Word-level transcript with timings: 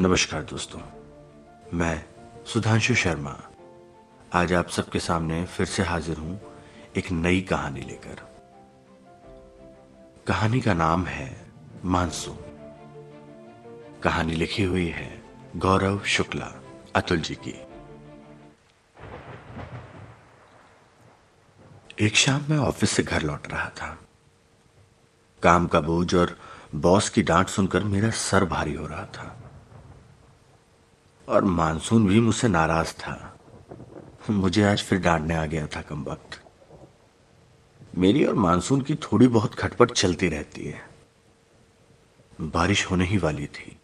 नमस्कार 0.00 0.42
दोस्तों, 0.42 0.80
मैं 1.74 2.04
सुधांशु 2.46 2.94
शर्मा। 2.94 3.40
आज 4.32 4.52
आप 4.52 4.68
सबके 4.68 4.98
सामने 4.98 5.46
फिर 5.46 5.66
से 5.66 5.82
हाजिर 5.82 6.16
हूँ 6.16 6.40
एक 6.96 7.10
नई 7.10 7.40
कहानी 7.40 7.80
लेकर। 7.80 8.20
कहानी 10.26 10.60
का 10.60 10.74
नाम 10.74 11.06
है 11.06 11.46
मानसून। 11.84 12.36
कहानी 14.02 14.32
लिखी 14.32 14.62
हुई 14.62 14.86
है 14.86 15.22
गौरव 15.56 16.00
शुक्ला, 16.04 16.52
अतुल 16.96 17.20
जी 17.20 17.34
की। 17.34 17.54
एक 22.04 22.16
शाम 22.16 22.44
मैं 22.50 22.58
ऑफ़िस 22.58 22.90
से 22.90 23.02
घर 23.02 23.22
लौट 23.22 23.48
रहा 23.48 23.68
था। 23.68 23.98
काम 25.42 25.66
का 25.66 25.80
बोझ 25.80 26.14
और 26.14 26.38
बॉस 26.74 27.08
की 27.08 27.22
डांट 27.22 27.48
सुनकर 27.48 27.84
मेरा 27.84 28.10
सर 28.10 28.44
भारी 28.44 28.74
हो 28.74 28.86
रहा 28.86 29.04
था। 29.04 29.47
और 31.28 31.44
मानसून 31.44 32.06
भी 32.06 32.20
मुझसे 32.20 32.48
नाराज़ 32.48 32.92
था। 32.92 33.38
मुझे 34.30 34.64
आज 34.64 34.82
फिर 34.82 35.00
डांटने 35.00 35.34
आ 35.34 35.46
गया 35.46 35.66
था 35.66 35.82
कम 35.82 36.04
वक्त। 36.04 36.44
मेरी 37.98 38.24
और 38.24 38.34
मानसून 38.34 38.82
की 38.82 38.94
थोड़ी 38.94 39.28
बहुत 39.28 39.54
खटपट 39.54 39.90
चलती 39.90 40.28
रहती 40.28 40.64
है। 40.64 40.88
बारिश 42.40 42.90
होने 42.90 43.04
ही 43.04 43.18
वाली 43.18 43.46
थी। 43.46 43.80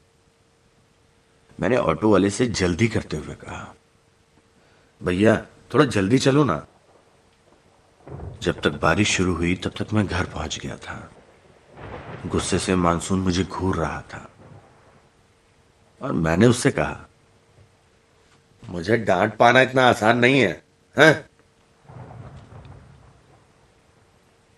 मैंने 1.60 1.76
ऑटो 1.76 2.12
वाले 2.12 2.30
से 2.30 2.46
जल्दी 2.46 2.88
करते 2.88 3.16
हुए 3.16 3.34
कहा, 3.34 3.74
भैया, 5.02 5.46
थोड़ा 5.74 5.84
जल्दी 5.84 6.18
चलो 6.18 6.44
ना। 6.44 6.66
जब 8.42 8.60
तक 8.60 8.70
बारिश 8.70 9.16
शुरू 9.16 9.34
हुई, 9.34 9.54
तब 9.54 9.70
तक 9.70 9.92
मैं 9.92 10.06
घर 10.06 10.24
पहुँच 10.24 10.58
गया 10.58 10.76
था। 10.76 11.10
गुस्से 12.26 12.58
से 12.58 12.76
मानसून 12.76 13.20
मुझे 13.20 13.44
घूर 13.44 13.76
रहा 13.76 14.00
था। 14.00 14.28
और 16.02 16.12
मैंने 16.12 16.46
उससे 16.46 16.70
कहा 16.70 17.06
मुझे 18.74 18.96
डांट 18.96 19.36
पाना 19.36 19.60
इतना 19.60 19.88
आसान 19.88 20.18
नहीं 20.18 20.40
है 20.40 20.62
हैं? 20.98 21.28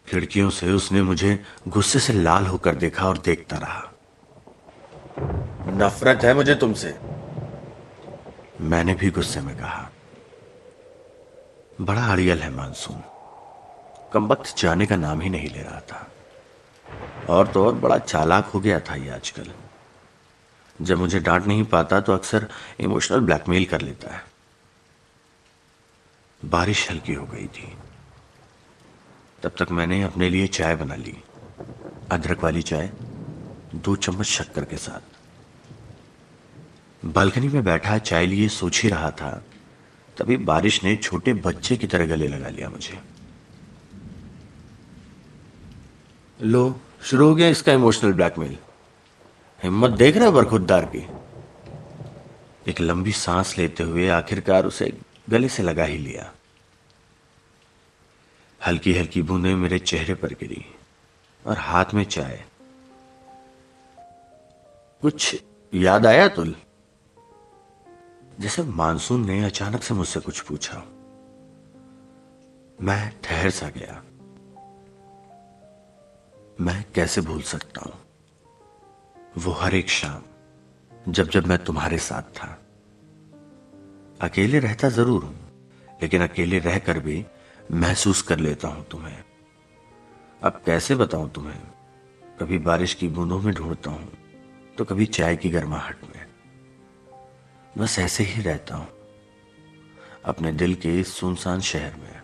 खिड़कियों 0.08 0.50
से 0.50 0.72
उसने 0.72 1.02
मुझे 1.02 1.44
गुस्से 1.68 1.98
से 1.98 2.12
लाल 2.12 2.46
होकर 2.46 2.74
देखा 2.74 3.08
और 3.08 3.18
देखता 3.18 3.56
रहा। 3.56 3.92
नफरत 5.68 6.24
है 6.24 6.34
मुझे 6.34 6.54
तुमसे। 6.54 6.98
मैंने 8.60 8.94
भी 8.94 9.10
गुस्से 9.10 9.40
में 9.40 9.56
कहा 9.56 9.90
बड़ा 11.80 12.06
अड़ियल 12.06 12.42
है 12.42 12.50
मानसून। 12.50 13.02
कम 14.12 14.26
वक्त 14.26 14.58
जाने 14.58 14.86
का 14.86 14.96
नाम 14.96 15.20
ही 15.20 15.28
नहीं 15.28 15.48
ले 15.48 15.62
रहा 15.62 15.80
था। 15.80 16.12
और 17.30 17.46
तो 17.46 17.66
और 17.66 17.74
बड़ा 17.74 17.98
चालाक 17.98 18.44
हो 18.44 18.60
गया 18.60 18.80
था 18.80 18.94
ये 18.94 19.10
आजकल। 19.10 19.52
जब 20.82 20.98
मुझे 20.98 21.20
डांट 21.20 21.46
नहीं 21.46 21.64
पाता 21.64 22.00
तो 22.00 22.12
अक्सर 22.12 22.50
इमोशनल 22.80 23.20
ब्लैकमेल 23.20 23.64
कर 23.64 23.80
लेता 23.80 24.14
है। 24.14 24.24
बारिश 26.44 26.90
हल्की 26.90 27.14
हो 27.14 27.26
गई 27.26 27.46
थी। 27.46 27.72
तब 29.42 29.48
तक 29.48 29.70
मैंने 29.70 30.02
अपने 30.02 30.30
लिए 30.30 30.46
चाय 30.46 30.76
बना 30.76 30.94
ली। 30.94 31.16
अदरक 32.10 32.44
वाली 32.44 32.62
चाय, 32.62 32.92
दो 33.74 33.96
चम्मच 33.96 34.26
शक्कर 34.26 34.64
के 34.64 34.76
साथ। 34.76 35.00
बालकनी 37.04 37.48
में 37.48 37.64
बैठा 37.64 37.98
चाय 37.98 38.26
लिए 38.26 38.48
सोच 38.48 38.82
ही 38.82 38.88
रहा 38.88 39.10
था। 39.10 39.44
तभी 40.18 40.36
बारिश 40.36 40.84
ने 40.84 40.96
छोटे 40.96 41.34
बच्चे 41.34 41.76
की 41.76 41.86
तरह 41.86 42.06
गले 42.06 42.28
लगा 42.28 42.48
लिया 42.48 42.70
मुझे। 42.70 43.00
लो, 46.42 46.80
शुरू 47.02 47.28
हो 47.28 47.34
गया 47.34 47.48
इसका 47.48 47.72
इमोशनल 47.72 48.12
ब्लैकमेल। 48.12 48.58
हिम्मत 49.66 49.90
देख 49.90 50.16
रहे 50.16 50.30
बरखुद्दार 50.30 50.84
की? 50.84 51.08
एक 52.70 52.80
लंबी 52.80 53.12
सांस 53.12 53.58
लेते 53.58 53.82
हुए 53.82 54.08
आखिरकार 54.08 54.64
उसे 54.64 55.00
गले 55.30 55.48
से 55.48 55.62
लगा 55.62 55.84
ही 55.84 55.98
लिया। 55.98 56.32
हल्की 58.66 58.98
हल्की 58.98 59.22
बूंदें 59.22 59.54
मेरे 59.54 59.78
चेहरे 59.78 60.14
पर 60.14 60.28
गिरी 60.28 60.64
और 61.46 61.58
हाथ 61.58 61.84
में 61.94 62.04
चाय। 62.04 62.44
कुछ 65.02 65.42
याद 65.74 66.06
आया 66.06 66.28
तुल? 66.28 66.56
जैसे 68.40 68.62
मानसून 68.62 69.26
ने 69.26 69.44
अचानक 69.44 69.82
से 69.82 69.94
मुझसे 69.94 70.20
कुछ 70.20 70.40
पूछा। 70.40 70.82
मैं 72.82 73.20
ठहर 73.24 73.50
सा 73.50 73.68
गया। 73.68 74.02
मैं 76.60 76.84
कैसे 76.94 77.20
भूल 77.20 77.42
सकता 77.42 77.80
हूँ? 77.80 78.05
वो 79.36 79.52
हर 79.52 79.74
एक 79.74 79.88
शाम, 79.90 80.22
जब 81.08 81.28
जब 81.28 81.46
मैं 81.46 81.58
तुम्हारे 81.64 81.98
साथ 81.98 82.22
था। 82.34 82.46
अकेले 84.20 84.58
रहता 84.58 84.88
ज़रूर 84.88 85.24
हूँ, 85.24 85.34
लेकिन 86.02 86.22
अकेले 86.22 86.58
रहकर 86.58 86.98
भी 86.98 87.24
महसूस 87.72 88.22
कर 88.22 88.38
लेता 88.38 88.68
हूँ 88.68 88.84
तुम्हें। 88.90 89.22
अब 90.42 90.62
कैसे 90.66 90.94
बताऊँ 90.94 91.30
तुम्हें? 91.30 91.60
कभी 92.40 92.58
बारिश 92.58 92.94
की 92.94 93.08
बूंदों 93.08 93.40
में 93.40 93.52
ढूंढता 93.54 93.90
हूँ 93.90 94.12
तो 94.78 94.84
कभी 94.84 95.06
चाय 95.06 95.36
की 95.36 95.50
गर्माहट 95.50 96.04
में। 96.04 96.24
बस 97.78 97.98
ऐसे 97.98 98.24
ही 98.24 98.42
रहता 98.42 98.76
हूँ, 98.76 98.88
अपने 100.24 100.52
दिल 100.52 100.74
के 100.74 100.98
इस 101.00 101.14
सुनसान 101.14 101.60
शहर 101.62 101.96
में, 101.96 102.20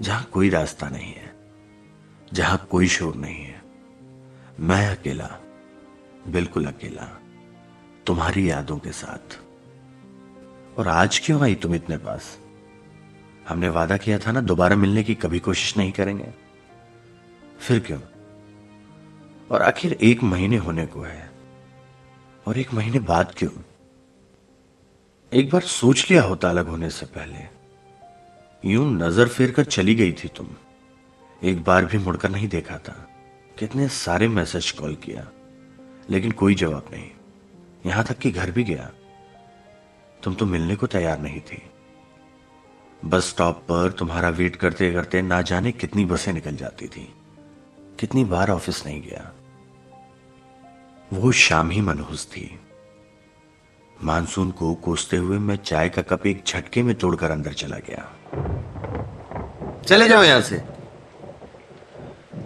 जहाँ 0.00 0.24
कोई 0.24 0.50
रास्ता 0.50 0.88
नहीं 0.88 1.12
है, 1.12 1.34
जहाँ 2.32 2.66
कोई 2.70 2.88
शोर 2.88 3.14
नहीं 3.16 3.44
है। 3.44 3.62
मैं 4.60 4.86
अकेला 4.88 5.30
बिल्कुल 6.28 6.66
अकेला। 6.66 7.20
तुम्हारी 8.06 8.50
यादों 8.50 8.78
के 8.78 8.92
साथ। 8.92 9.40
और 10.78 10.88
आज 10.88 11.18
क्यों 11.24 11.42
आई 11.42 11.54
तुम 11.54 11.74
इतने 11.74 11.96
पास? 11.96 12.38
हमने 13.48 13.68
वादा 13.68 13.96
किया 13.96 14.18
था 14.18 14.32
ना, 14.32 14.40
दोबारा 14.40 14.76
मिलने 14.76 15.02
की 15.02 15.14
कभी 15.14 15.38
कोशिश 15.38 15.76
नहीं 15.76 15.92
करेंगे। 15.92 16.34
फिर 17.60 17.80
क्यों? 17.80 18.00
और 19.50 19.62
आखिर 19.62 19.92
एक 19.92 20.22
महीने 20.22 20.56
होने 20.56 20.86
को 20.86 21.00
है। 21.00 21.30
और 22.46 22.58
एक 22.58 22.74
महीने 22.74 22.98
बाद 22.98 23.34
क्यों? 23.36 23.50
एक 25.32 25.50
बार 25.50 25.62
सोच 25.62 26.10
लिया 26.10 26.22
होता 26.22 26.50
अलग 26.50 26.66
होने 26.66 26.90
से 26.90 27.06
पहले। 27.06 27.64
यूँ 28.70 28.92
नज़र 28.92 29.28
फेर 29.28 29.50
कर 29.50 29.64
चली 29.64 29.94
गई 29.94 30.12
थी 30.12 30.28
तुम। 30.28 30.48
एक 31.42 31.64
बार 31.64 31.84
भी 31.84 31.98
मुड़कर 31.98 32.28
नहीं 32.30 32.48
देखा 32.48 32.78
था। 32.78 33.08
कितने 33.58 33.88
सारे 33.88 34.28
मैसेज 34.28 34.70
कॉल 34.70 34.94
किया। 34.94 35.26
लेकिन 36.10 36.30
कोई 36.30 36.54
जवाब 36.54 36.86
नहीं। 36.92 37.10
यहाँ 37.86 38.04
तक 38.04 38.18
कि 38.18 38.30
घर 38.30 38.50
भी 38.50 38.64
गया। 38.64 38.90
तुम 40.22 40.34
तो 40.34 40.46
मिलने 40.46 40.76
को 40.76 40.86
तैयार 40.86 41.18
नहीं 41.18 41.40
थी। 41.40 41.62
बस 43.04 43.28
स्टॉप 43.28 43.56
पर 43.56 43.92
तुम्हारा 43.92 44.28
वेट 44.28 44.56
करते 44.56 44.92
करते 44.92 45.22
ना 45.22 45.42
जाने 45.42 45.72
कितनी 45.72 46.04
बसें 46.04 46.32
निकल 46.32 46.56
जाती 46.56 46.86
थी। 46.88 47.14
कितनी 48.00 48.24
बार 48.24 48.50
ऑफ़िस 48.50 48.86
नहीं 48.86 49.02
गया। 49.02 49.32
वो 51.12 51.32
शाम 51.32 51.70
ही 51.70 51.80
मनहूस 51.80 52.26
थी। 52.26 52.60
मानसून 54.02 54.50
को 54.50 54.74
कोसते 54.74 55.16
हुए 55.16 55.38
मैं 55.38 55.56
चाय 55.56 55.88
का 55.88 56.02
कप 56.02 56.26
एक 56.26 56.44
झटके 56.46 56.82
में 56.82 56.94
तोड़कर 56.94 57.30
अंदर 57.30 57.52
चला 57.52 57.76
गया। 57.76 58.12
चले 59.82 60.08
जाओ 60.08 60.22
यहाँ 60.22 60.40
से। 60.40 60.64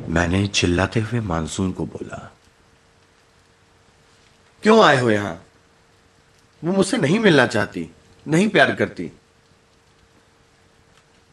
मैंने 0.09 0.47
चिल्लाते 0.47 1.01
हुए 1.01 1.21
मानसून 1.21 1.73
को 1.73 1.87
बोला 1.87 2.38
क्यों 4.63 4.83
आए 4.85 4.99
हो 5.01 5.11
यहाँ? 5.11 5.35
वो 6.63 6.73
मुझसे 6.73 6.97
नहीं 6.97 7.19
मिलना 7.19 7.47
चाहती, 7.47 7.89
नहीं 8.27 8.49
प्यार 8.49 8.75
करती। 8.75 9.11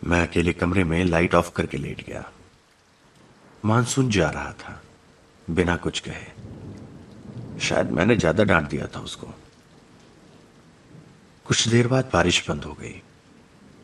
मैं 0.02 0.22
अकेले 0.28 0.54
कमरे 0.54 0.84
में 0.84 1.04
लाइट 1.06 1.36
ऑफ़ 1.36 1.52
करके 1.52 1.78
लेट 1.78 2.06
गया। 2.08 2.24
मानसून 3.64 4.10
जा 4.10 4.30
रहा 4.30 4.52
था, 4.54 4.82
बिना 5.48 5.76
कुछ 5.76 6.00
कहे। 6.00 7.60
शायद 7.60 7.92
मैंने 7.92 8.16
ज़्यादा 8.16 8.44
डांट 8.44 8.70
दिया 8.70 8.88
था 8.88 9.00
उसको। 9.00 9.28
कुछ 11.46 11.68
देर 11.68 11.88
बाद 11.88 12.10
बारिश 12.14 12.44
बंद 12.50 12.64
हो 12.64 12.74
गई 12.74 13.02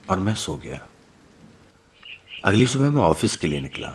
और 0.09 0.19
मैं 0.19 0.35
सो 0.35 0.55
गया। 0.57 0.79
अगली 2.45 2.67
सुबह 2.67 2.89
मैं 2.89 3.01
ऑफ़िस 3.01 3.35
के 3.37 3.47
लिए 3.47 3.61
निकला। 3.61 3.93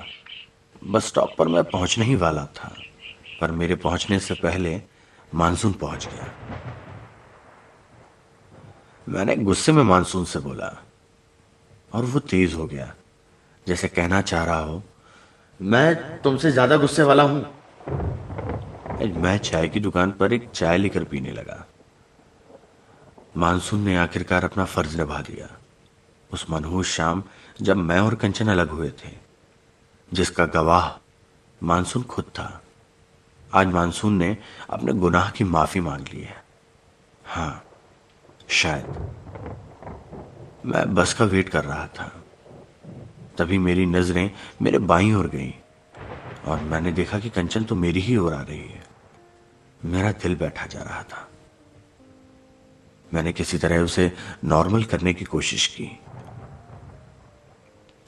बस 0.84 1.06
स्टॉप 1.06 1.34
पर 1.38 1.48
मैं 1.48 1.64
पहुँचने 1.64 2.04
ही 2.04 2.14
वाला 2.16 2.44
था, 2.56 2.74
पर 3.40 3.50
मेरे 3.52 3.74
पहुँचने 3.76 4.18
से 4.20 4.34
पहले 4.34 4.76
मानसून 5.32 5.72
पहुँच 5.72 6.06
गया। 6.06 6.32
मैंने 9.06 9.36
गुस्से 9.36 9.72
में 9.72 9.82
मानसून 9.82 10.24
से 10.24 10.38
बोला, 10.38 10.70
और 11.90 12.04
वो 12.04 12.18
तेज 12.20 12.54
हो 12.54 12.66
गया। 12.66 12.92
जैसे 13.66 13.88
कहना 13.88 14.20
चाह 14.22 14.44
रहा 14.44 14.58
हो, 14.58 14.82
मैं 15.60 16.20
तुमसे 16.22 16.50
ज़्यादा 16.52 16.76
गुस्से 16.76 17.02
वाला 17.02 17.22
हूँ। 17.22 17.44
मैं 19.14 19.36
चाय 19.38 19.68
की 19.68 19.80
दुकान 19.80 20.10
पर 20.10 20.32
एक 20.32 20.50
चाय 20.50 20.78
लेकर 20.78 21.04
पीने 21.04 21.32
लगा। 21.32 21.64
मानसून 23.36 23.80
ने 23.80 23.96
आखिरकार 23.96 24.44
अपना 24.44 24.64
फ़र्ज़ 24.64 24.96
निभा 24.96 25.20
दिया। 25.20 25.48
उस 26.30 26.46
मनहूस 26.50 26.86
शाम 26.86 27.22
जब 27.62 27.76
मैं 27.76 27.98
और 28.00 28.14
कंचन 28.14 28.48
अलग 28.48 28.70
हुए 28.70 28.90
थे, 28.90 29.10
जिसका 30.08 30.46
गवाह 30.46 30.90
मानसून 31.60 32.02
खुद 32.02 32.24
था। 32.24 32.48
आज 33.54 33.66
मानसून 33.66 34.12
ने 34.12 34.38
अपने 34.70 34.92
गुनाह 34.92 35.30
की 35.30 35.44
माफ़ी 35.44 35.80
मांग 35.80 36.06
ली 36.14 36.20
है। 36.20 36.44
हाँ 37.24 37.64
शायद। 38.48 38.86
मैं 40.66 40.94
बस 40.94 41.14
का 41.14 41.24
वेट 41.24 41.48
कर 41.48 41.64
रहा 41.64 41.86
था। 41.86 42.24
तभी 43.38 43.58
मेरी 43.58 43.86
नज़रें 43.86 44.30
मेरे 44.62 44.78
बाई 44.78 45.12
ओर 45.12 45.28
गईं 45.28 45.52
और 46.46 46.60
मैंने 46.60 46.92
देखा 46.92 47.18
कि 47.18 47.30
कंचन 47.30 47.64
तो 47.64 47.74
मेरी 47.74 48.00
ही 48.00 48.16
ओर 48.16 48.34
आ 48.34 48.42
रही 48.42 48.68
है। 48.68 48.84
मेरा 49.84 50.12
दिल 50.12 50.36
बैठा 50.36 50.66
जा 50.66 50.82
रहा 50.82 51.02
था। 51.02 51.28
मैंने 53.14 53.32
किसी 53.32 53.58
तरह 53.58 53.78
उसे 53.78 54.12
नॉर्मल 54.44 54.84
करने 54.84 55.14
की 55.14 55.24
कोशिश 55.24 55.66
की। 55.66 56.00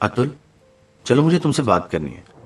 अतुल, 0.00 0.36
चलो 1.04 1.22
मुझे 1.22 1.38
तुमसे 1.38 1.62
बात 1.62 1.90
करनी 1.90 2.10
है। 2.10 2.37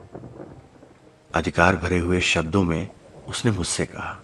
अधिकार 1.34 1.76
भरे 1.76 1.98
हुए 1.98 2.20
शब्दों 2.20 2.62
में 2.62 2.88
उसने 3.28 3.50
मुझसे 3.50 3.86
कहा, 3.86 4.22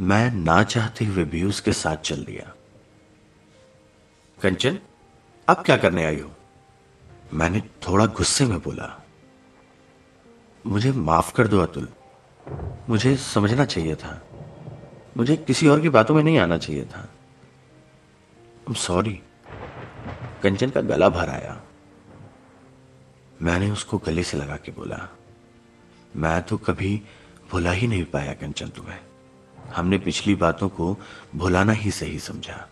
मैं 0.00 0.30
ना 0.30 0.62
चाहते 0.62 1.04
हुए 1.04 1.24
भी 1.24 1.44
उसके 1.44 1.72
साथ 1.72 1.96
चल 1.96 2.24
दिया। 2.24 2.54
कंचन, 4.42 4.78
अब 5.48 5.62
क्या 5.62 5.76
करने 5.76 6.04
आई 6.04 6.20
हो? 6.20 6.30
मैंने 7.32 7.60
थोड़ा 7.60 8.06
गुस्से 8.06 8.44
में 8.44 8.58
बोला, 8.58 9.02
मुझे 10.66 10.92
माफ़ 10.92 11.34
कर 11.34 11.48
दो 11.48 11.60
अतुल। 11.60 11.88
मुझे 12.88 13.16
समझना 13.16 13.64
चाहिए 13.64 13.94
था। 13.94 14.22
मुझे 15.16 15.36
किसी 15.36 15.68
और 15.68 15.80
की 15.80 15.88
बातों 15.88 16.14
में 16.14 16.22
नहीं 16.22 16.38
आना 16.38 16.58
चाहिए 16.58 16.84
था। 16.84 17.08
सॉरी 18.76 19.22
कंचन 20.42 20.70
का 20.70 20.80
गला 20.80 21.08
भर 21.08 21.28
आया। 21.28 21.62
मैंने 23.42 23.70
उसको 23.70 23.98
गले 23.98 24.22
से 24.22 24.36
लगा 24.36 24.56
के 24.56 24.72
बोला 24.72 25.08
मैं 26.16 26.42
तो 26.42 26.56
कभी 26.56 27.02
भुला 27.50 27.72
ही 27.72 27.86
नहीं 27.86 28.04
पाया 28.04 28.34
कंचन 28.34 28.68
तुम्हें। 28.68 29.00
हमने 29.74 29.98
पिछली 29.98 30.34
बातों 30.34 30.68
को 30.68 30.96
भुलाना 31.34 31.72
ही 31.72 31.90
सही 31.90 32.18
समझा 32.18 32.68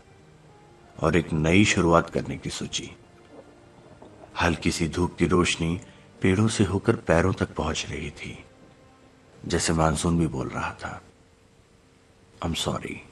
और 1.01 1.17
एक 1.17 1.33
नई 1.33 1.65
शुरुआत 1.65 2.11
करने 2.11 2.39
की 2.39 2.51
सोची। 2.51 2.91
हल्की 4.43 4.71
सी 4.71 4.89
धूप 4.89 5.17
की 5.19 5.27
रोशनी 5.27 5.81
पेड़ों 6.23 6.49
से 6.49 6.65
होकर 6.65 6.97
पैरों 6.97 7.33
तक 7.33 7.55
पहुँच 7.55 7.87
रही 7.91 8.11
थी। 8.11 8.45
जैसे 9.47 9.73
मानसून 9.73 10.19
भी 10.19 10.27
बोल 10.27 10.49
रहा 10.49 10.73
था। 10.73 11.03
I'm 12.45 12.55
सॉरी 12.55 13.03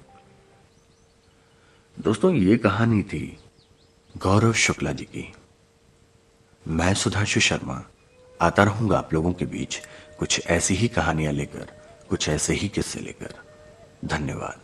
दोस्तों, 2.01 2.35
ये 2.35 2.57
कहानी 2.57 3.03
थी 3.03 3.39
गौरव 4.17 4.53
शुक्ला 4.53 4.93
जी 4.93 5.05
की। 5.05 5.33
मैं 6.69 6.95
सुधांशु 6.95 7.41
शर्मा 7.41 7.85
आता 8.41 8.65
रहूँगा 8.65 8.99
आप 8.99 9.15
लोगों 9.15 9.33
के 9.33 9.45
बीच 9.45 9.81
कुछ 10.21 10.47
ऐसी 10.47 10.75
ही 10.75 10.89
कहानियाँ 10.89 11.33
लेकर 11.33 11.67
कुछ 12.09 12.29
ऐसे 12.29 12.55
ही 12.55 12.69
किस्से 12.69 13.01
लेकर। 13.01 13.35
धन्यवाद। 14.05 14.59